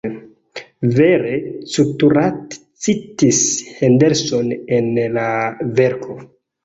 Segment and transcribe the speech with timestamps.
[0.99, 1.33] Vere
[1.73, 3.43] Couturat citis
[3.83, 5.27] Henderson en la
[5.83, 6.19] verko.